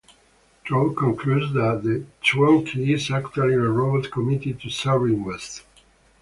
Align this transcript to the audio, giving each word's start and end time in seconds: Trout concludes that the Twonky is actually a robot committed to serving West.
Trout 0.63 0.95
concludes 0.95 1.53
that 1.53 1.83
the 1.83 2.03
Twonky 2.25 2.91
is 2.95 3.11
actually 3.11 3.53
a 3.53 3.59
robot 3.59 4.09
committed 4.09 4.59
to 4.61 4.69
serving 4.71 5.23
West. 5.23 5.61